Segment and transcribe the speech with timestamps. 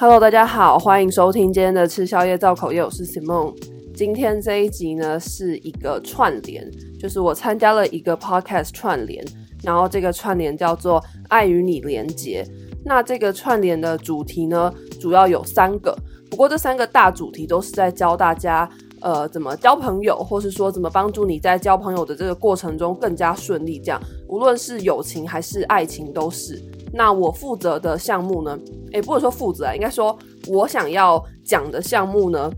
[0.00, 3.52] Hello，大家好，欢迎收听今天的吃宵夜造口业，我是 Simon。
[3.96, 6.70] 今天这一集呢是一个串联，
[7.00, 9.24] 就是我参加了一个 podcast 串联，
[9.60, 12.46] 然后这个串联叫做“爱与你连结”。
[12.86, 15.98] 那这个串联的主题呢，主要有三个，
[16.30, 23.80] 不过这三个大主题都是在教大家，呃，怎么交朋友，或是说怎么帮助你在交朋友的这个过程中更加顺利。
[23.80, 26.62] 这样，无论是友情还是爱情，都是。
[26.92, 28.58] 那我负责的项目呢，
[28.92, 32.50] 诶，不能说负责啊，应该说我想要讲的项目呢，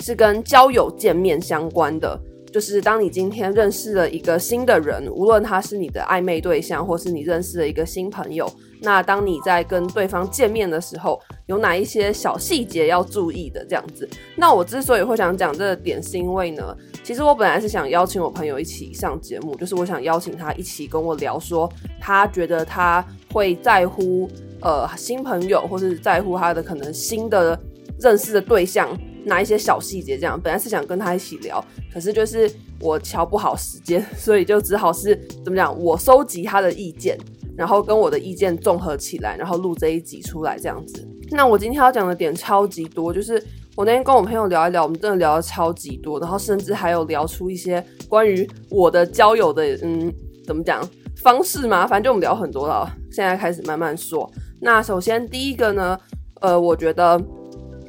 [0.00, 2.20] 是跟交友见面相关的。
[2.52, 8.46] 就是当你今天认识了一个新的人，无论他是你的暧昧对象，或是你认识了一个新朋友，
[8.82, 13.64] 那当你在跟对方见面的时候，有哪一些小细节要注意的？
[13.64, 14.06] 这样子。
[14.36, 21.66] 那我之所以会想讲这个点，是因为呢，其实我本来是想邀请我朋友一起上节目，就是我想邀请他一起跟我聊，说
[21.98, 24.28] 他觉得他会在乎
[24.60, 27.58] 呃新朋友，或是在乎他的可能新的
[27.98, 28.88] 认识的对象。
[29.24, 30.18] 哪一些小细节？
[30.18, 35.72] 这样本来是想跟他一起聊，可是就是我瞧不好时间，所以就只好是怎么讲？
[35.78, 37.16] 我收集他的意见，
[37.56, 41.06] 然后跟我的意见综合起来，然后录这一集出来这样子。
[41.30, 43.40] 那我今天要讲的点超级多，就是
[43.76, 50.12] 我那天跟我朋友聊一聊，我们真的聊得超级多，然后甚至还有聊出一些关于我的交友的嗯
[50.44, 50.82] 怎么讲
[51.22, 52.90] 方式嘛，反正就我们聊很多了。
[53.10, 54.30] 现在开始慢慢说。
[54.60, 55.98] 那首先第一个呢，
[56.40, 57.20] 呃，我觉得。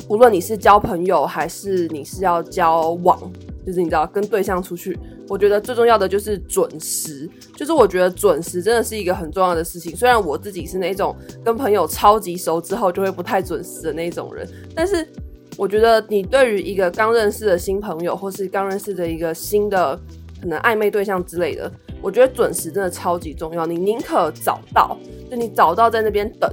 [0.09, 3.17] 无论你是交朋友还是你是要交往，
[3.65, 7.27] 就是你知道跟对象出去，我觉得最重要的就是准时。
[7.55, 9.95] 就是我觉得准时真的是一个很重要的事情。
[9.95, 15.07] 虽然我自己是那种跟朋友超级熟之后就会不太准时的那种人，但是
[15.55, 19.97] 我觉得你对于一个刚认识的新朋友，或是刚认识的一个新的
[20.43, 23.65] 可能暧昧对象之类的，我觉得准时真的超级重要。
[23.65, 24.97] 你宁可早到，
[25.31, 26.51] 就你早到在那边等，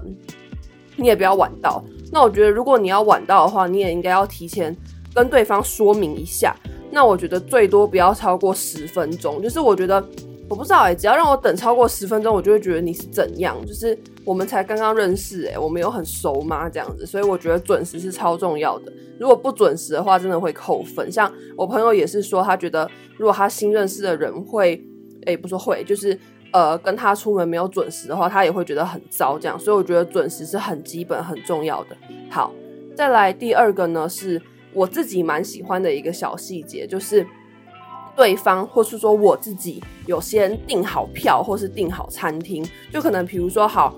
[0.94, 1.82] 你也不要晚到。
[2.12, 4.76] 那我觉得，如果你要晚到的话，你也应该要提前
[5.12, 6.54] 跟对方说明一下。
[6.88, 9.42] 那我觉得最多不要超过十分钟。
[9.42, 10.00] 就是我觉得，
[10.50, 13.56] 我不知道哎、只要让我等超过十分钟，我就会觉得你是怎样？
[13.64, 16.68] 就是我们才刚刚认识哎、我们有很熟吗？
[16.68, 18.92] 这样子，所以我觉得准时是超重要的。
[19.20, 21.10] 如果不准时的话，真的会扣分。
[21.10, 24.84] 像我朋友也是说，他觉得如果他新认识的人会，
[25.24, 26.18] 哎、不说会，就是。
[26.52, 29.56] 呃，跟他出门没有准时的话，他也会觉得很糟，这样。
[29.56, 31.96] 所以我觉得准时是很基本、很重要的。
[32.28, 32.52] 好，
[32.96, 37.24] 再来第二个呢，是我自己蛮喜欢的一个小细节，就是
[38.16, 43.94] 对方或是说我自己有先订好票，或是订好餐厅，就可能比如说，好，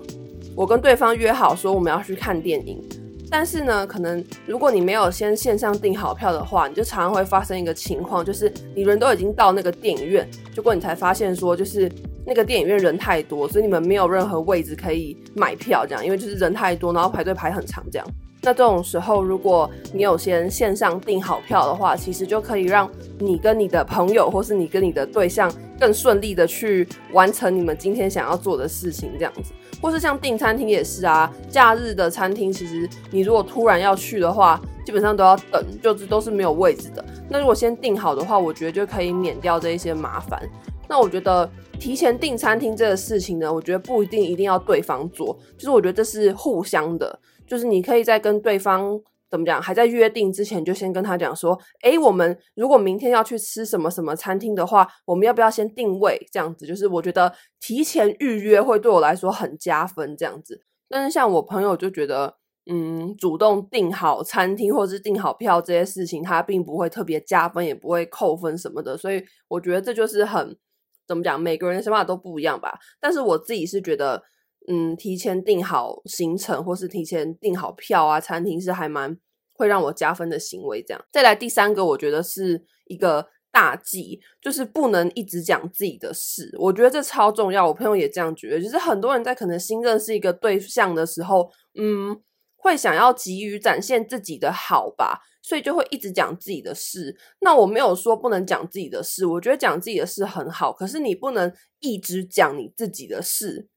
[0.55, 2.81] 我跟对方约好说我们要去看电影，
[3.29, 11.91] 但是呢，可能如果你没有先线上订好票的话，你就常常会发生一个情况，就是你人都已经到那个电影院，结果你才发现说，就是。
[12.25, 18.07] 那个电影院人太多，所以你们没有任何位置可以买票，这样，因为就是人太多，然后排队排很长，这样。
[18.45, 25.49] 那这种时候，如果你有先线上订好票的话，其实就可以让你跟你的朋友，或是你跟你的对象
[25.79, 29.53] 更顺利的去完成你们今天想要做的事情，这样子。
[29.81, 37.03] 或是像订餐厅也是啊，假日的餐厅，其实你如果突然要去的话，基本上都要等，就是都是没有位置的。
[37.29, 40.41] 那如果先订好的话，我觉得就可以免掉这一些麻烦。
[40.89, 41.49] 那我觉得。
[41.79, 47.19] 提前订餐厅这个事情呢，我觉得不一定一定要对方做，就是我觉得这是互相的，
[47.53, 48.99] 就是你可以在跟对方
[49.29, 56.19] 怎么讲，还在约定之前就先跟他讲说，诶，我们如果明天要去吃什么什么餐厅的话，我们要不要先定位？
[56.31, 60.63] 这样子，就是我觉得提前预约会对我来说很加分，这样子。
[60.89, 70.57] 但是像我朋友就觉得，嗯，主动订好餐厅或者是订好票这些事情，他并不会特别加分，也不会扣分什么的，所以我觉得这就是很。
[71.05, 71.37] 怎么讲？
[71.37, 72.79] 每个人的想法都不一样吧。
[72.97, 74.23] 但是我自己是觉得，
[74.67, 79.17] 嗯，提前订好行程或是提前订好票啊，餐厅是还蛮
[79.53, 80.81] 会让我加分的行为。
[80.81, 86.55] 这样，再来第三个，我觉得是一个大忌，就是不能一直讲自己的事。
[86.57, 87.67] 我觉得这超重要。
[87.67, 92.19] 我朋友也这样觉得，就是很多人在可能新认识一个对象的时候，嗯，
[92.55, 95.21] 会想要急于展现自己的好吧。
[95.45, 97.13] 所以就会一直讲自己的事。
[97.41, 100.71] 那我没有说不能讲自己的事，我觉得讲自己的事很好。
[100.71, 103.67] 可是你不能一直讲你自己的事，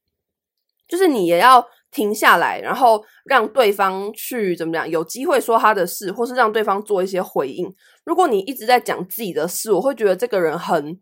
[0.88, 7.72] 就是你也要停下来，然后让对方去怎么讲，有机会说他的事，或是让对方做一些回应。
[8.04, 11.00] 如果你一直在讲自己的事，我会觉得这个人很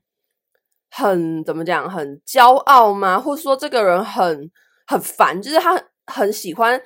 [0.90, 3.18] 很怎么讲，很骄傲吗？
[3.18, 4.50] 或者说这个人很
[4.86, 6.80] 很烦，就是他很喜欢。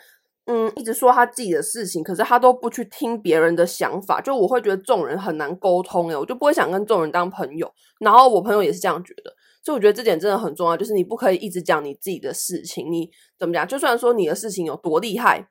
[0.50, 7.70] 嗯，一直说他自己的事情，可是他都不去听别人的想法，就我会觉得这种人很难沟通诶，我就不会想跟这种人当朋友。
[8.00, 9.30] 然后我朋友也是这样觉得，
[9.68, 12.90] 所以我觉得这点真的很重要，就是你不可以一直讲你自己的事情。
[12.90, 13.68] 你怎么讲？
[13.68, 15.46] 就算说你的事情有多厉害，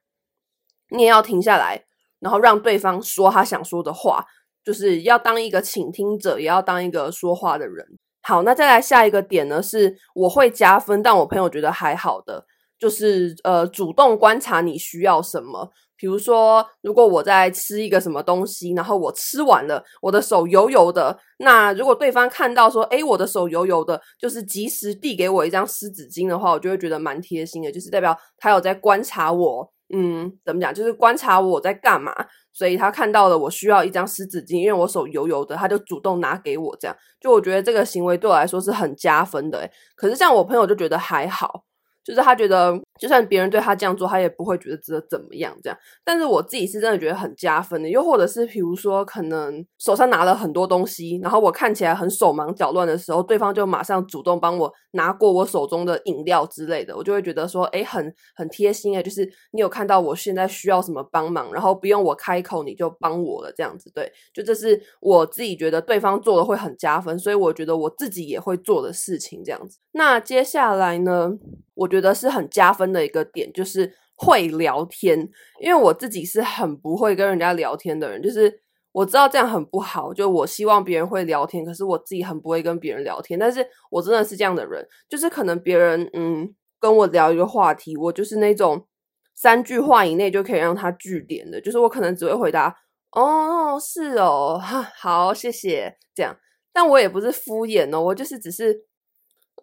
[0.90, 1.86] 你也要停下来，
[2.20, 4.26] 然后让对方说他想说的话，
[4.64, 7.86] 就是要当一个倾听者，也要当一个说话的人。
[8.24, 12.44] 好，那再来下一个点呢，是我会加分，但我朋友觉得还好的，
[12.80, 15.72] 就是呃，主动观察你需要什么。
[15.98, 32.14] 比如说，如果我在吃一个什么东西，然后我吃完了，我的手油油的，那如果对方看到说，诶，我的手油油的，就是及时递给我一张湿纸巾的话，我就会觉得蛮贴心的，就是代表他有在观察我，嗯，怎么讲，就是观察我在干嘛，
[32.54, 41.64] 所以他看到了我需要一张湿纸巾，因为我手油油的，他就主动拿给我，这样，就我觉得这个行为对我来说是很加分的，诶，可是像我朋友就觉得还好。
[42.08, 45.78] 就是他觉得，就算别人对他这样做，他也不会觉得值得怎么样这样。
[46.06, 47.90] 但是我自己是真的觉得很加分的。
[47.90, 63.92] 又或者是，比如说，可能手上拿了很多东西，然后我看起来很手忙脚乱的时候，对方就马上主动帮我拿过我手中的饮料之类的，我就会觉得说，诶，很很贴心诶，就是你有看到我现在需要什么帮忙，然后不用我开口你就帮我了这样子。
[63.94, 69.78] 对，就这是我自己觉得对方做的会很加分，所以我觉得我自己也会做的事情这样子。
[69.92, 71.34] 那接下来呢？
[71.78, 75.30] 我觉得是很加分的一个点，就是会聊天。
[75.62, 80.14] 因为我自己是很不会跟人家聊天的人，就是我知道这样很不好。
[80.14, 83.40] 就我希望别人会聊天，可是我自己很不会跟别人聊天。
[83.40, 88.88] 但是我真的是这样的人，就是可能别人嗯跟我聊一个话题，我就是那种
[89.36, 92.76] 三句话以内就可以让他句点的，就是我可能只会回答
[93.12, 96.36] 哦，是哦，哈，好，谢谢这样。
[96.74, 98.86] 但我也不是敷衍哦，我就是只是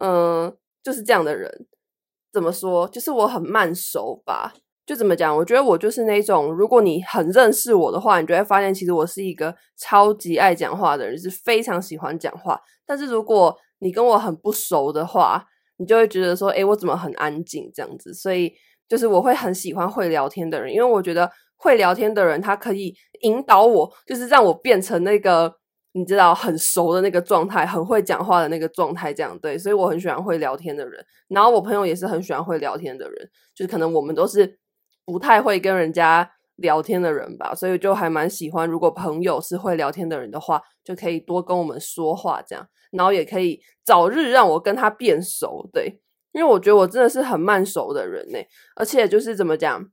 [0.00, 1.67] 嗯、就是这样的人。
[2.34, 2.86] 怎么说？
[2.88, 4.52] 就是我很慢熟吧。
[4.84, 5.34] 就怎么讲？
[5.34, 12.60] 我觉得我就是那种，如果你很认识我的话，你就会发现，其实我是一个超级爱讲话的人，是非常喜欢讲话。
[12.84, 15.42] 但是如果你跟我很不熟的话，
[15.78, 18.12] 你就会觉得说，诶，我怎么很安静这样子？
[18.12, 18.52] 所以
[18.86, 25.54] 就是我会很喜欢会聊天的人，因为我觉得会聊天的人，他可以引导我，就是让我变成那个。
[25.96, 31.06] 你知道很熟的那个状态，很会讲话的那个状态，这样对，所以我很喜欢会聊天的人。
[31.29, 34.58] 然后我朋友也是很喜欢会聊天的人，就是可能我们都是
[35.05, 38.69] 不太会跟人家聊天的人吧，所以就还蛮喜欢。
[38.69, 46.00] 如果朋友是会聊天的人的话，就可以多跟我们说话，这样，然后也可以早日让我跟他变熟，对，
[46.32, 48.38] 因为我觉得我真的是很慢熟的人呢，
[48.75, 49.88] 而且就是怎么讲，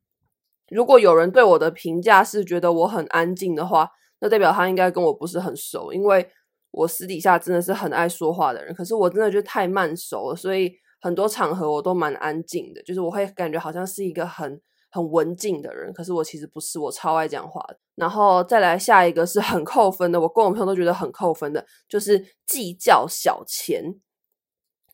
[0.69, 3.91] 如果有人对我的评价是觉得我很安静的话。
[4.21, 6.25] 那代表他应该跟我不是很熟，因为
[6.71, 10.71] 我私底下真的是很爱说话的人，可是我真的就太慢熟了，所以
[11.01, 17.77] 很多场合我都蛮安静的，就是我会感觉好像是一个很很文静的人，可是我其实不是，我超爱讲话的。
[17.95, 23.95] 然后再来下一个是很扣分的，我跟我朋友都觉得很扣分的，就是计较小钱。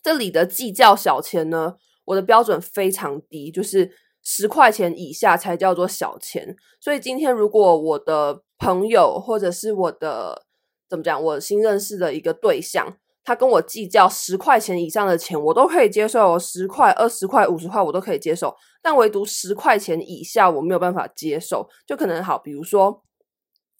[0.01, 1.75] 这里的计较小钱呢，
[2.05, 3.91] 我的标准非常低，就是
[4.23, 6.55] 十块钱以下才叫做小钱。
[6.79, 10.45] 所以今天如果我的朋友或者是我的
[10.89, 21.67] 怎么讲，我新认识的一个对象，他跟我计较十块钱以上的钱，我都可以接受，十块、二十块、五十块我都可以接受，但唯独十块钱以下我没有办法接受。
[21.85, 23.03] 就可能好，比如说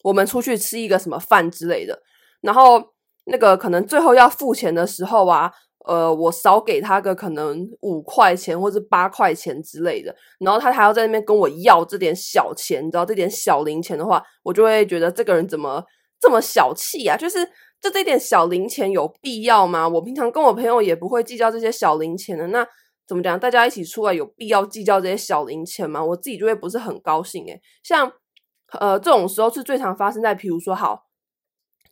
[0.04, 2.02] 我们出去吃一个什么饭之类的，
[2.42, 2.94] 然后
[3.26, 5.52] 那个可能最后要付钱的时候啊。
[5.86, 15.82] 呃，我少给他个可能五块钱或者八块钱之类的，然后他还要在那边跟我要这点小钱，你知道这点小零钱的话，我就会觉得这个人怎么
[16.20, 17.16] 这么小气啊？
[17.16, 17.46] 就是
[17.80, 19.88] 就这点小零钱有必要吗？
[19.88, 22.68] 我平常跟我朋友也不会计较这些小零钱的，那
[23.08, 23.40] 怎么讲？
[23.40, 26.04] 大家一起出来有必要计较这些小零钱吗？
[26.04, 27.62] 我自己就会不是很高兴诶。
[27.84, 28.12] 像
[28.78, 31.04] 呃这种时候是最常发生在，比如说好，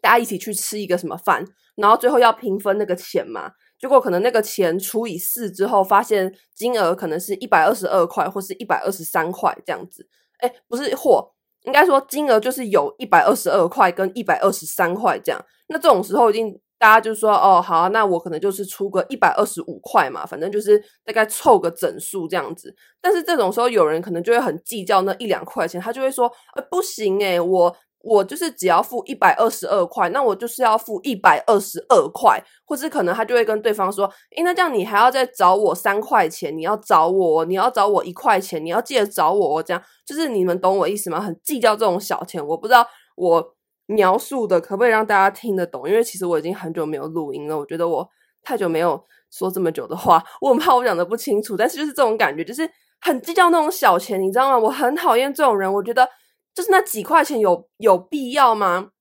[0.02, 1.46] 大家一起去吃一个什么饭，
[1.78, 3.52] 然后最后要平分那个钱嘛。
[3.80, 10.08] 结果可能那个钱除以四之后，发现金额可能是一百二十二块，或是一百二十三块这样子。
[10.42, 11.32] 诶，不是，货
[11.64, 15.46] 应该说金额就是有一百二十二块跟一百二十三块这样。
[15.68, 22.74] 那这种时候，一定大家就说，哦，好，那我可能就是出个一百二十五块嘛，反正就是大概凑个整数这样子。
[23.02, 27.76] 但是这种时候，有人可能就会很计较那一两块钱，他就会说，呃，不行诶，我。
[28.08, 41.20] 我就是只要付一百二十二块，那我就是要付一百二十二块，或是可能他就会跟对方说，诶，那这样你还要再找我三块钱，你要找我，你要找我一块钱，你要记得找我，这样就是你们懂我意思吗？
[41.20, 43.56] 很计较这种小钱，我不知道我
[43.88, 48.08] 描述的可不可以让大家听得懂，因为其实我已经很久没有录音了，我觉得我
[48.44, 52.70] 太久没有说这么久的话，我很怕我讲的不清楚，但是就是这种感觉，就是
[53.02, 54.60] 很计较那种小钱，你知道吗？
[54.60, 56.08] 我很讨厌这种人，我觉得。
[56.56, 58.92] 就是那几块钱有有必要吗？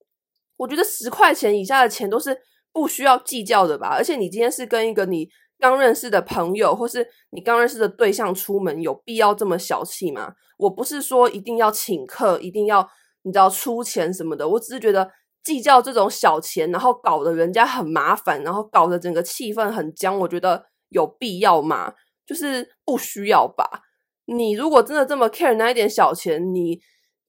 [0.56, 2.36] 我觉得十块钱以下的钱都是
[2.72, 3.88] 不需要计较的吧。
[3.88, 10.34] 而且你今天是跟一个你刚认识的朋友，或是你刚认识的对象出门，有必要这么小气吗？
[10.58, 12.88] 我不是说一定要请客，一定要
[13.22, 15.10] 你知道出钱什么的，我只是觉得
[15.42, 21.94] 计较这种小钱，然后搞得人家很麻烦，然后搞得整个气氛很僵，我觉得有必要吗？
[22.26, 23.82] 就是不需要吧。
[24.26, 26.80] 你如果真的这么 care 那一点小钱，你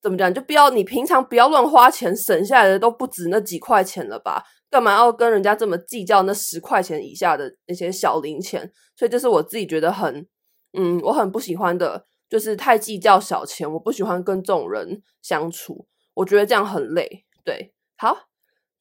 [0.05, 0.31] 怎么讲？
[0.31, 4.43] 就不要你平常不要乱花钱，省下来的都不止那几块钱了吧？
[4.69, 8.71] 干嘛要跟人家这么计较那十块钱以下的那些小零钱？
[8.95, 10.27] 所以这是我自己觉得很，
[10.73, 13.73] 嗯，我很不喜欢的，就是太计较小钱。
[13.73, 17.25] 我不喜欢跟这种人相处，我觉得这样很累。
[17.43, 18.15] 对，好，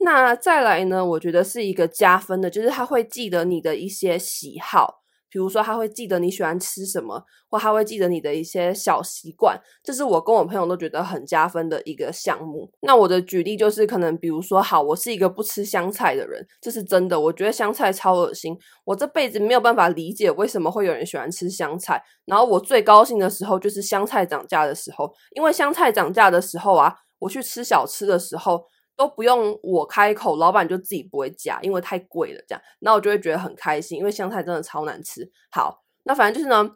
[0.00, 1.02] 那再来呢？
[1.06, 5.03] 我觉得是一个加分的，就是他会记得你的一些喜好。
[5.34, 12.70] 比如说，他会记得你喜欢吃什么，或他会记得你的一些小习惯，这是我跟我朋友都觉得很加分的一个项目。
[12.82, 17.18] 那我的举例就是，可能比如说，好，我是一个不吃香菜的人，这是真的。
[17.18, 22.00] 我觉得香菜超恶心，我这辈子没有办法理解为什么会有人喜欢吃香菜。
[22.26, 28.62] 然后我最高兴的时候就是香菜涨价的时候，因为香菜涨价的时候啊，我去吃小吃的时候。
[28.96, 32.40] 都不用我开口，老板就自己不会加，因为太贵了。
[32.46, 35.28] 这样，那我就会觉得很开心，因为香菜真的超难吃。
[35.50, 36.70] 好，那反正就是呢，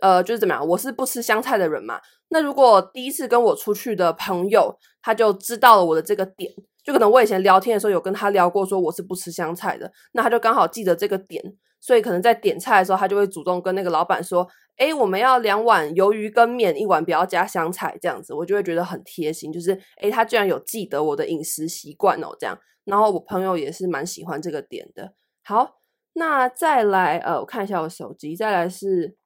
[0.00, 2.00] 呃，就是怎么样，我是不吃香菜的人嘛。
[2.28, 6.52] 那如果第一次跟我出去的朋友，他就知道了我的这个点，
[6.84, 11.42] 就可能我以前聊天的时候有跟他聊过，说我是不吃香菜的，那他就刚好记得这个点。
[11.86, 14.44] 所以可能在点菜的时候，他就会主动跟那个老板说
[14.76, 19.52] ：“哎，我们要两碗鱿鱼跟面，一碗不要加香菜。”这样子，我就会觉得很贴心。
[19.52, 22.58] 就是，哎，他居然有记得我的饮食习惯哦，这样。
[22.82, 25.12] 然后我朋友也是蛮喜欢这个点的。
[25.44, 25.76] 好，
[26.14, 28.34] 那再来，呃，我看一下我手机。
[28.34, 29.16] 再来是，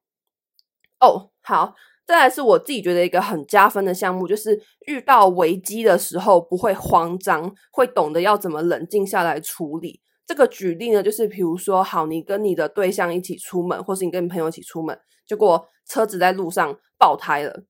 [0.99, 1.73] 哦，好，
[2.05, 9.99] 再来是我自己觉得一个很加分的项目，就是遇到危机的时候不会慌张，会懂得要怎么冷静下来处理。
[10.25, 14.97] 这个举例呢，就是比如说，好，你跟你的对象一起出门，或是你跟你朋友一起出门，
[15.27, 17.63] 结果车子在路上爆胎了。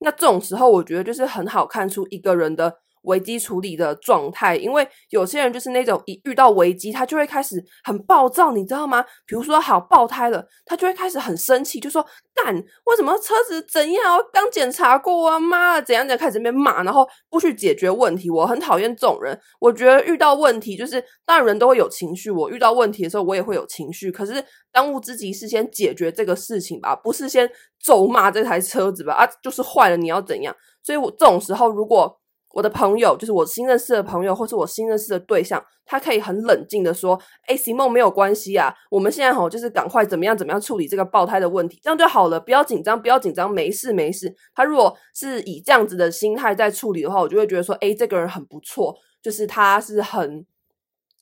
[0.00, 2.78] 那这种时候，我觉得就是很好看出一个人的。
[3.08, 9.02] 危机处理的状态，因为有些人就是那种一遇到危机，他就会开始很暴躁，你知道吗？
[9.26, 14.20] 比如说好爆胎了，他就会开始很生气，就说干，为什么车子怎样？
[14.32, 18.30] 刚检查过啊，妈，怎样怎样，开始在那边骂，然后不去解决问题。
[18.30, 19.38] 我很讨厌这种人。
[19.58, 27.50] 我觉得遇到问题就是，当然人都会有情绪，我遇到问题的时候我也会有情绪，可是当务之急是先解决这个事情吧，不是先
[27.82, 29.14] 咒骂这台车子吧？
[29.14, 30.54] 啊，就是坏了，你要怎样？
[30.82, 32.18] 所以我这种时候如果。
[32.54, 50.44] 我的朋友，就是我新认识的朋友，或是我新认识的对象，他可以很冷静的说：“哎席梦没有关系啊，我们现在吼就是赶快怎么样怎么样处理这个爆胎的问题，这样就好了，不要紧张，不要紧张，没事没事。”他如果是以这样子的心态在处理的话，我就会觉得说：“哎，这个人很不错，就是他是很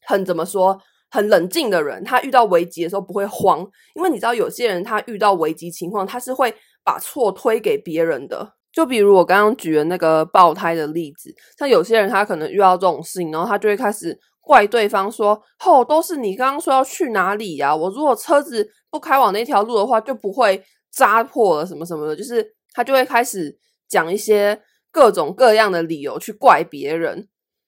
[0.04, 0.80] 很怎么说，
[1.11, 6.54] 很冷静的人，他遇到危机的时候不会慌，因为你知道有些人他遇到危机情况，他是会
[6.85, 17.75] 把错推给别人的。”就比如我刚刚举的那个爆胎的例子，像有些人他可能遇到这种事情，然后他就会开始怪对方说：“哦，都是你刚刚说要去哪里呀？
[17.75, 23.56] 我如果车子不开往那条路的话，就不会扎破了什么什么的。”就是他就会开始
[23.88, 24.61] 讲一些
[24.92, 27.26] 各种各样的理由去怪别人，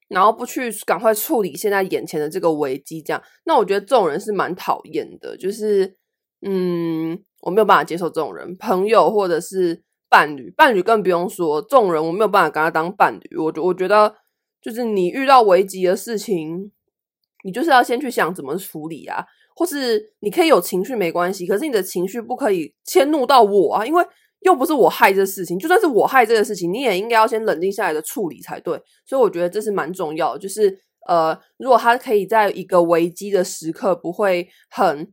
[0.09, 3.01] 然后不去赶快处理现在眼前的这个危机。
[3.01, 5.97] 这样，那我觉得这种人是蛮讨厌的，就是
[6.47, 9.83] 嗯，我没有办法接受这种人，朋友或者是。
[10.09, 13.37] 伴侣，伴侣更不用说，这种人我没有办法跟他当伴侣。
[13.37, 14.15] 我觉我觉得，
[14.61, 16.73] 就是你遇到危机的事情，
[17.45, 19.25] 你就是要先去想怎么处理啊，
[19.55, 24.05] 或是你可以有情绪没关系，可是你的情绪不可以迁怒到我啊，因为
[24.41, 28.81] 又不是我害这事情，就算是我害这个事情，你也应该要先冷静下来的处理才对。
[29.05, 35.13] 所以我觉得这是蛮重要，就是呃，如果他可以在一个危机的时刻不会很。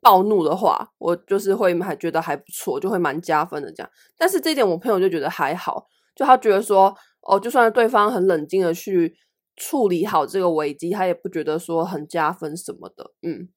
[0.00, 3.90] 暴怒的话，我就是会还觉得还不错，就会蛮加分的这样。
[4.16, 9.16] 但是这一点我朋友就觉得还好，就他觉得说，哦，就算对方很冷静的去
[9.56, 13.12] 处理好这个危机，他也不觉得说很加分什么的。
[13.22, 13.48] 嗯，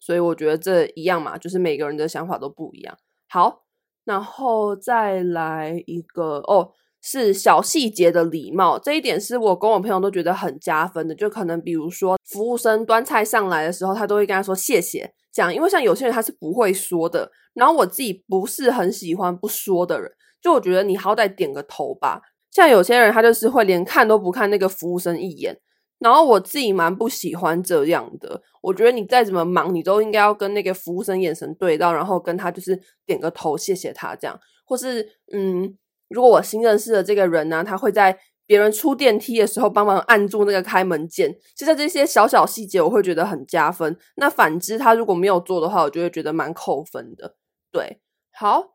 [0.00, 2.96] 所以我觉得这一样嘛，就是每个人的想法都不一样。
[3.28, 3.64] 好，
[4.04, 6.72] 然后再来一个哦，
[7.06, 11.14] 是小细节的礼貌，这一点是我跟我朋友都觉得很加分的。
[11.14, 15.12] 就可能比如说服务生端菜上来的时候，他都会跟他说谢谢。
[15.30, 22.22] 讲，因为像有些人他是不会说的，然后我自己不是很喜欢不说的人，就我觉得你好歹点个头吧。
[22.50, 25.58] 像有些人他就是会连看都不看那个服务生一眼，
[25.98, 28.40] 然后我自己蛮不喜欢这样的。
[28.62, 34.40] 我觉得你再怎么忙，你都应该要跟那个服务生眼神对到，然后跟他就是点个头，谢谢他这样。
[34.64, 35.76] 或是嗯，
[36.14, 38.16] 如果我新认识的这个人呢，他会在
[38.46, 43.96] 别人出电梯的时候帮忙按住那个开门键，其实这些小小细节我会觉得很加分。
[44.16, 47.34] 那反之，他如果没有做的话，我就会觉得蛮扣分的。
[47.72, 47.98] 对，
[48.32, 48.74] 好，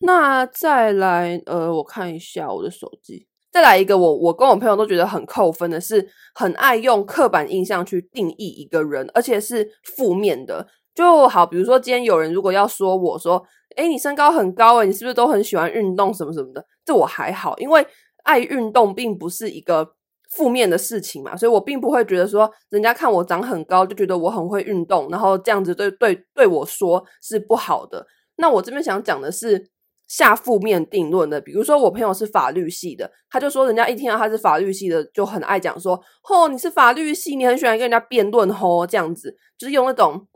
[0.00, 3.28] 那再来，呃，我看一下我的手机。
[3.52, 10.66] 再来一个我，我我跟我朋友都觉得很扣分的是，很爱用刻板印象去定义一个人，而且是负面的。
[10.94, 13.44] 就好，比如说今天有人如果要说我说，
[13.76, 16.64] 诶，你身高很高诶，你是不是都很喜欢运动什么什么的？
[16.84, 17.86] 这我还好，因为
[18.24, 19.94] 爱运动并不是一个
[20.30, 28.06] 负面的事情嘛，所以我并不会觉得说人家看我长很高就觉得我很会运动，然后这样子对对对我说是不好的。
[28.36, 29.70] 那我这边想讲的是。
[30.10, 35.94] 下负面定论的，比如说我朋友是法律系的，他就说人家一听到他是法律系的，就很爱讲说，
[36.28, 40.26] 哦，你是法律系，你很喜欢跟人家辩论，吼，这样子，就是用那种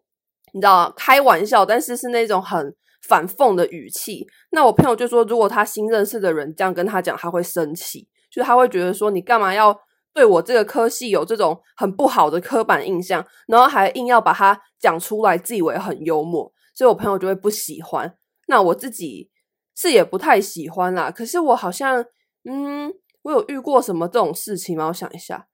[0.52, 2.72] 你知道开玩笑，但是是那种很
[3.08, 4.26] 反讽的语气。
[4.50, 9.78] 那我朋友就说，如果他新认识的人这样跟他讲，他会生气，就是他会觉得说，你干嘛要
[10.12, 18.16] 对我这个科系有这种很不好的刻板印象，然后还硬要把它讲出来，自以为很幽默，所以我朋友就会不喜欢。
[18.48, 19.30] 那我自己。
[19.76, 22.00] 是也不太喜欢啦，可是我好像，
[22.44, 24.86] 嗯，我有遇过什么这种事情吗？
[24.86, 25.48] 我想一下，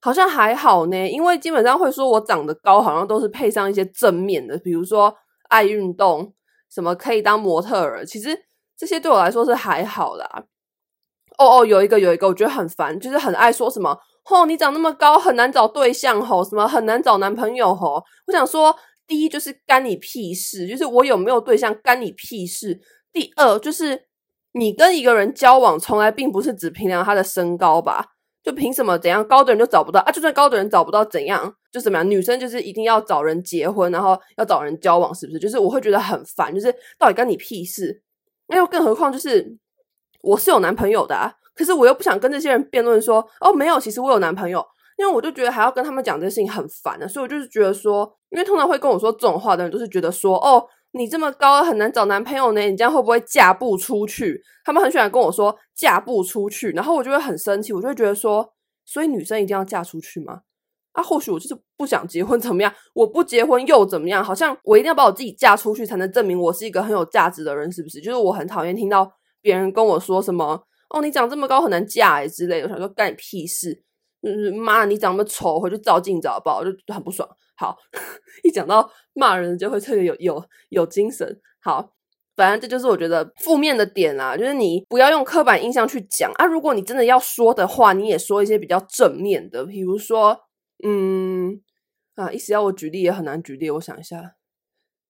[0.00, 5.12] 好像还好呢，因为基本上会说我长得高，好像都是配上一些正面的，比如说
[5.48, 6.32] 爱运动，
[6.70, 8.38] 什么可以当模特儿，其实
[8.76, 10.44] 这些对我来说是还好啦。
[11.38, 18.02] 哦哦，有一个有一个，我觉得很烦，就是很爱说什么，吼，你长那么高很难找对象吼，什么很难找男朋友吼。
[18.26, 18.74] 我想说，
[19.06, 22.80] 第一就是干你屁事，就是我有没有对象干你屁事。
[23.12, 24.06] 第二就是，
[24.52, 28.04] 你跟一个人交往，从来并不是只评量他的身高吧？
[28.42, 30.12] 就凭什么怎样高的人就找不到啊？
[30.12, 32.08] 就算高的人找不到，怎样就怎么样？
[32.08, 35.38] 女生就是一定要找人结婚，然后要找人交往，是不是？
[35.38, 38.02] 就是我会觉得很烦，就是到底干你屁事？
[38.46, 39.56] 那又更何况就是
[40.22, 44.64] 我是有男朋友的啊，可是我又不想跟这些人辩论说哦，没有，其实我有男朋友，
[44.96, 50.64] 因为我就觉得还要跟他们讲这件事情很烦的，所以我就是觉得说，因为通常会跟我说这种话的人，都是觉得说哦。
[50.92, 54.40] 你这么高很难找男朋友呢，你这样会不会嫁不出去？
[54.64, 60.40] 他们很喜欢跟我说嫁不出去，然后我就会很生气，我就会觉得说，所以女生一定要嫁出去吗？
[60.92, 62.72] 啊，或许我就是不想结婚，怎么样？
[62.94, 64.24] 我不结婚又怎么样？
[64.24, 68.00] 好像我一定要把我自己嫁出去才能证明我是一个很有价值的人，是不是？
[68.00, 69.08] 就是我很讨厌听到
[69.40, 73.84] 别人跟我说什么哦，你长这么高很难嫁哎之类的，我想说干你屁事。
[74.22, 76.58] 嗯妈，你长那么丑，回去照镜子好不好？
[76.58, 77.28] 我就很不爽。
[77.58, 77.76] 好，
[78.44, 81.40] 一讲到骂人就会特别有有有精神。
[81.60, 81.92] 好，
[82.36, 86.46] 反正这就是我觉得负面的点啦，就是你不要用刻板印象去讲啊。
[86.46, 90.38] 如果你真的要说的话，你也说一些比较正面的，比如说，
[90.84, 91.60] 嗯
[92.14, 93.68] 啊，一时要我举例也很难举例。
[93.70, 94.36] 我想一下，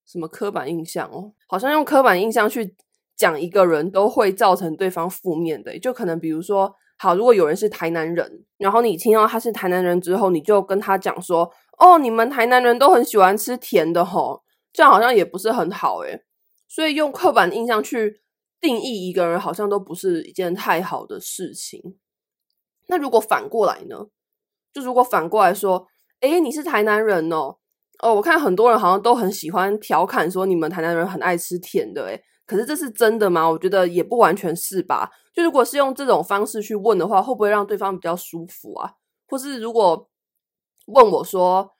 [0.07, 1.35] 什么刻板印象哦？
[1.49, 2.75] 好像用刻板印象去
[3.15, 6.75] 讲一个人都会造成对方负面的，就可能比如说。
[7.01, 11.49] 好，如果有人是台南人，然后你听到他是台南人之后，你就跟他讲说
[11.79, 16.25] ：“哦，你们台南人都很喜欢吃甜的吼。”这样好像也不是很好诶。
[16.69, 18.21] 所以用刻板印象去
[18.61, 21.97] 定义一个人，好像都不是一件太好的事情。
[22.89, 24.07] 那如果反过来呢？
[24.73, 25.87] 就如果反过来说
[26.21, 27.57] ：“诶，你是台南人哦，
[28.03, 32.23] 哦，我看很多人好像都很喜欢调侃说你们台南人很爱吃甜的，诶。
[32.47, 33.49] 可是这是真的吗？
[33.51, 35.11] 我觉得也不完全是吧。
[35.35, 38.93] 就如果是用这种方式去问的话，会不会让对方比较舒服啊？
[39.27, 40.09] 或是如果
[40.89, 41.71] 问我说：“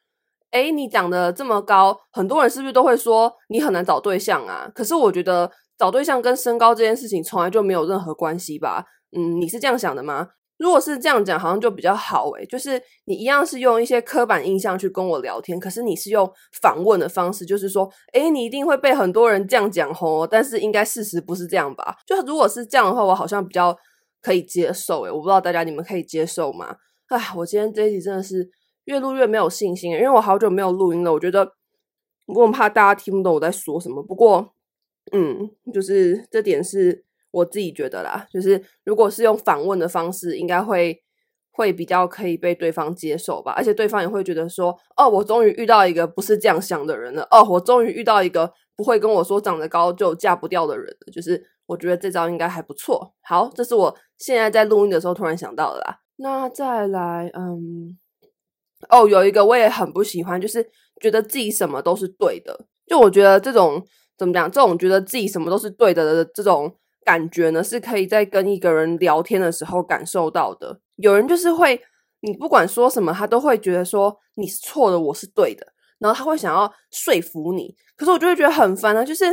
[0.53, 8.85] 诶，你长得这么高，很多人是不是都会说你很难找对象啊？”可是我觉得找对象跟身高这件事情从来就没有任何关系吧？
[9.17, 10.29] 嗯，你是这样想的吗？
[10.59, 16.29] 如果是这样讲，好像就比较好诶，就是你一样是用一些刻板印象去跟我聊天，可是你是用
[16.61, 21.97] 反问的方式，就是说，诶，你一定会被很多人这样讲吼，但是应该事实不是这样吧？
[22.05, 23.77] 就如果是这样的话，我好像比较
[24.21, 26.75] 可以接受诶，我不知道大家你们可以接受吗？
[27.07, 28.51] 哎，我今天这一集真的是
[28.89, 31.53] 越录越没有信心，因为我好久没有录音了，我觉得
[32.27, 34.03] 我很怕大家听不懂我在说什么。
[34.03, 34.53] 不过，
[35.13, 37.05] 嗯，就是这点是。
[37.31, 40.99] 我自己觉得啦，就是如果是用反问的方式，应该会
[41.51, 53.13] 会比较可以被对方接受吧，而且对方也会觉得说，哦，我终于遇到一个不是这样想的人了，哦，我终于遇到一个不会跟我说长得高就嫁不掉的人，就是我觉得这招应该还不错。
[53.21, 56.01] 好，这是我现在在录音的时候突然想到的啦。
[56.17, 57.99] 那再来，嗯，
[58.89, 60.69] 哦，有一个我也很不喜欢，就是
[61.01, 63.85] 觉得自己什么都是对的，就我觉得这种
[64.17, 66.75] 怎么讲，这种觉得自己什么都是对的的这种。
[67.05, 70.79] 感觉呢，是可以在跟一个人聊天的时候感受到的。
[70.97, 71.81] 有人就是会，
[72.21, 75.67] 你不管说什么，他都会觉得说你是错的，我是对的，
[76.01, 77.75] 然后他会想要说服你。
[77.97, 79.25] 可是我就会觉得很烦啊，就是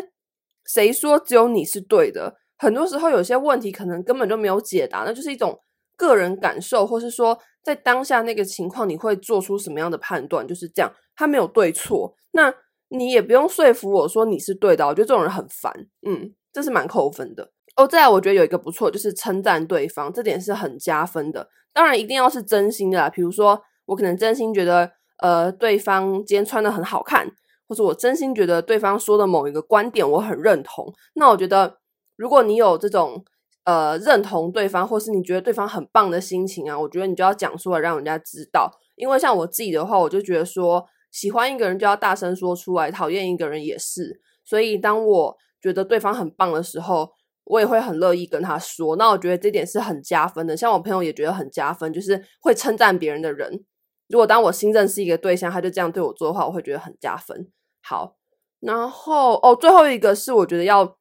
[0.67, 2.33] 谁说只有你是对的？
[2.57, 5.59] 很多时候有些问题可能根本就没有解答，那就是一种
[5.95, 10.47] 个人感受，或是说在当下那个情况，你会做出什么样的判断？
[10.47, 12.53] 就是这样，他没有对错，那
[12.89, 14.85] 你也不用说服我说你是对的。
[14.85, 15.73] 我觉得这种人很烦，
[16.07, 17.51] 嗯，这是蛮扣分的。
[17.75, 21.49] 哦，再来，我觉得有一个不错，就是称赞对方，这点是很加分的。
[21.73, 23.09] 当然，一定要是真心的啦。
[23.09, 27.29] 比如说，我可能真心觉得，呃，对方今天穿得很好看，
[27.67, 30.93] 或者我真心觉得对方说的某一个观点我很认同。
[31.15, 31.79] 那我觉得，
[32.15, 33.25] 如果你有这种
[33.65, 38.71] 呃认同对方，或是你觉得对方很棒的心情啊，我觉得你就要讲出来，让人家知道。
[38.95, 44.21] 因为像我自己的话，我就觉得说，喜欢一个人就要大声说出来，讨厌一个人也是。
[44.45, 47.11] 所以，当我觉得对方很棒的时候，
[47.43, 50.55] 我也会很乐意跟他说，那我觉得这点是很加分的。
[50.55, 53.65] 像我朋友也觉得很加分，就是会称赞别人的人。
[54.07, 57.47] 如果当我新认识一个对象，他就这样对我做的话，我会觉得很加分。
[57.81, 58.15] 好，
[58.59, 60.97] 然后哦，最后一个是我觉得要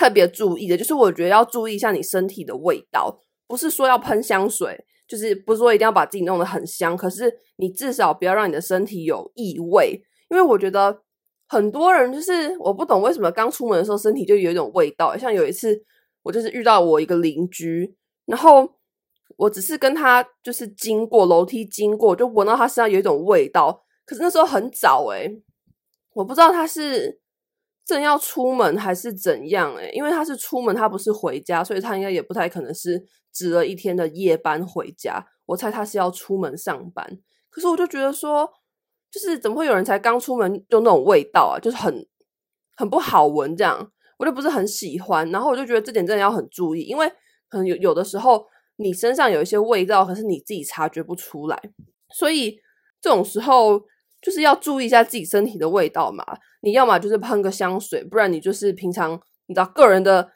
[0.00, 11.02] 特别注意的，就是我觉得要注意一下你身体的味道，不是说要喷香水，就是不是说一定要把自己弄得很香，可是你至少不要让你的身体有异味，因为我觉得。
[11.52, 15.76] 很多人就是我不懂为什么刚出门的时候身体就有一种味道，像有一次
[16.22, 17.92] 我就是遇到我一个邻居，
[18.26, 18.76] 然后
[19.36, 23.82] 我只是跟他就是经过楼梯经过，就闻到他身上有一种味道。
[24.06, 25.28] 可是那时候很早诶，
[26.14, 27.19] 我不知道他是
[27.90, 35.26] 正要出门还是怎样诶，因为他是出门，他不是回家，所以他应该也不太可能是值了一天的夜班回家。
[35.46, 37.18] 我猜他是要出门上班，
[37.50, 38.50] 可是我就觉得说。
[39.12, 41.58] 就是怎么会有人才刚出门就那种味道啊？
[41.58, 42.06] 就是很
[42.76, 45.28] 很不好闻，这样我就不是很喜欢。
[45.32, 47.08] 然后我就觉得这点真的要很注意，因为
[47.48, 51.60] 可能有有的时候你身上有一些味道，可是你自己察觉不出来。
[52.14, 52.56] 所以
[53.00, 53.80] 这种时候
[54.22, 56.24] 就是要注意一下自己身体的味道嘛。
[56.60, 59.12] 你要么就是喷个香水，不然你就是平常
[59.46, 60.30] 你知道个人的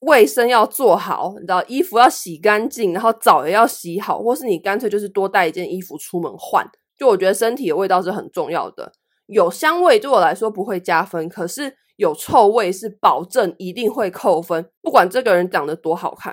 [0.00, 6.64] 卫生要做好，你知道衣服要洗干净，然后澡也要洗好，或是你干脆就是多带一件衣服出门换。
[6.96, 8.92] 就我觉得身体的味道是很重要的，
[9.26, 14.70] 有香味对我来说不会加分，可是有臭味是保证一定会扣分。
[14.80, 16.32] 不管这个人长得多好看，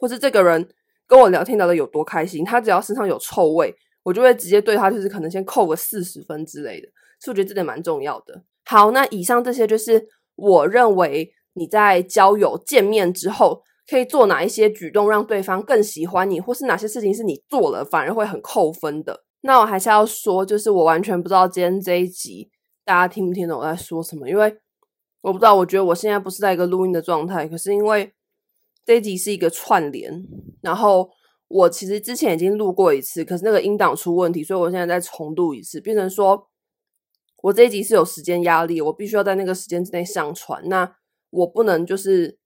[0.00, 0.68] 或是这个人
[1.08, 6.88] 跟我聊天聊得有多开心，他只要身上有臭味，我就会直接对他就是可能先扣个四十分之类的。
[7.24, 8.42] 所以我觉得这点蛮重要的。
[8.66, 10.06] 好，那以上这些就是
[10.36, 19.24] 我认为你在交友见面之后可以做哪一些举动让对方更喜欢你，或是哪些事情是你做了反而会很扣分的。
[19.40, 22.50] 那我还是要说，就是我完全不知道今天这一集
[22.84, 24.54] 大家听不听懂我在说什么，因为
[25.22, 28.12] 我不知道，我觉得我现在不是在一个录音的状态，可是因为
[28.84, 30.22] 这一集是一个串联，
[30.62, 31.08] 然后
[31.48, 36.46] 我其实之前已经录过一次，可是那个音档出问题，所以我现在再重录一次，变成说
[37.44, 40.96] 我这一集是有时间压力，我必须要在那个时间之内上传，那
[41.30, 42.38] 我不能就是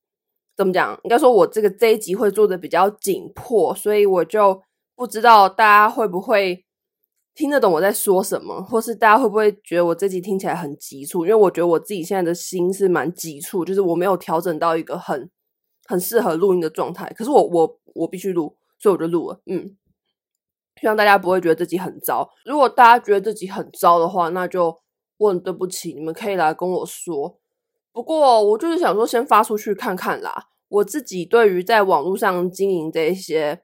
[0.56, 4.60] 怎么讲，应该说我这个这一集会做的比较紧迫，所以我就
[4.96, 6.64] 不知道大家会不会。
[7.34, 11.24] 听得懂我在说什么，或是大家会不会觉得我这集听起来很急促？
[11.24, 15.30] 因为我觉得我自己现在的心是蛮急促，就是我没有调整到一个很
[15.86, 17.08] 很适合录音的状态。
[17.16, 19.40] 可是我我我必须录，所以我就录了。
[19.46, 19.76] 嗯，
[20.80, 22.28] 希望大家不会觉得自己很糟。
[22.44, 24.76] 如果大家觉得自己很糟的话，那就
[25.18, 27.38] 我很对不起，你们可以来跟我说。
[27.92, 30.48] 不过我就是想说，先发出去看看啦。
[30.68, 33.62] 我自己对于在网络上经营这一些，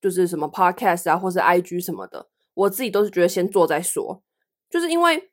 [0.00, 2.28] 就是什么 podcast 啊，或是 IG 什么的。
[2.54, 4.22] 我自己都是觉得先做再说，
[4.70, 5.30] 就是因为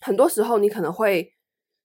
[0.00, 1.34] 很多时候你可能会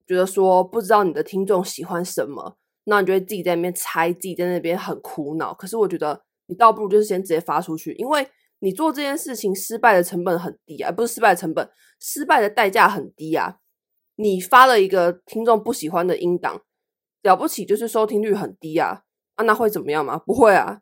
[0.08, 5.54] 觉得说不知道你的听众喜欢什么，那你就会自己在那边猜，自己在那边很苦恼。
[5.54, 8.26] 可是我觉得你倒不如就是先直接发出去，因为
[8.60, 11.69] 你做这件事情失败的成本很低啊，不是失败的成本，
[12.00, 13.58] 失败的代价很低啊。
[14.15, 16.62] 你发了一个听众不喜欢的音档，
[17.22, 19.04] 了不起就是收听率很低啊，
[19.36, 20.17] 啊那会怎么样吗？
[20.17, 20.82] 不会啊，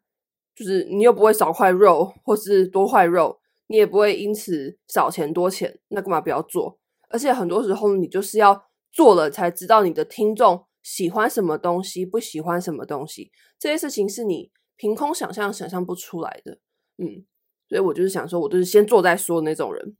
[0.56, 3.40] 就是你又不会少块肉或是多块肉。
[3.70, 6.80] 你也不会因此少钱多钱，那干嘛不要做？
[7.10, 8.64] 而且很多时候你就是要
[8.94, 13.30] 做了才知道你的听众喜欢什么东西，不喜欢什么东西。
[13.60, 16.60] 这些事情是你凭空想象想象不出来的。
[16.98, 17.26] 嗯，
[17.68, 19.96] 所以我就是想说，我就是先做再说的那种人，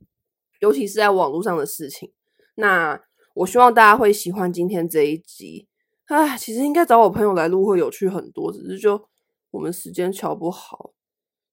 [0.60, 2.12] 尤其是在网络上的事情。
[2.54, 3.00] 那
[3.34, 5.68] 我希望大家会喜欢今天这一集。
[6.06, 9.08] 唉，其实应该找我朋友来录会有趣很多，只是就
[9.50, 10.94] 我们时间乔不好。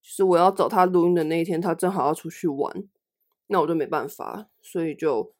[0.01, 2.87] 就是我要找他录音的那一天，他正好要出去玩，
[3.47, 5.33] 那我就没办法，所以就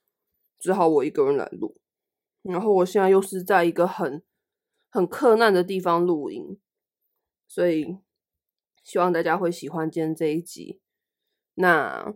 [0.59, 1.77] 只好我一个人来录。
[2.41, 4.21] 然后我现在又是在一个很
[4.89, 6.59] 很克难的地方录音，
[7.47, 7.97] 所以
[8.85, 10.79] 希望大家会喜欢今天这一集。
[11.55, 12.13] 那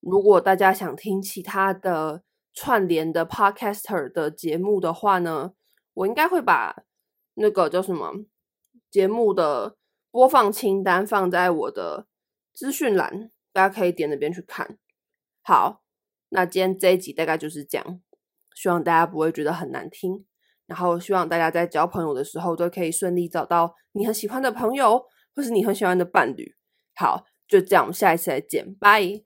[0.00, 5.54] 如果大家想听其他的串联的 Podcaster 的节目的话呢，
[5.94, 6.84] 我应该会把
[7.32, 8.26] 那个叫什么
[8.90, 9.78] 节目的。
[10.10, 12.06] 播放清单放在我的
[12.54, 14.78] 资讯栏，大家可以点那边去看。
[15.42, 15.82] 好，
[16.30, 18.00] 那今天这一集大概就是这样，
[18.54, 20.24] 希望大家不会觉得很难听，
[20.66, 25.04] 然后希望大家在交朋友的时候都可以顺利找到你很喜欢的朋友，
[25.38, 26.56] 或是你很喜欢的伴侣。
[26.96, 29.22] 好，就这样，我们下一次再见，拜。